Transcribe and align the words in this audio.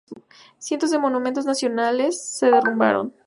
Cientos 0.57 0.89
de 0.89 0.97
monumentos 0.97 1.45
nacionales 1.45 2.19
se 2.25 2.47
derrumbaron. 2.47 3.13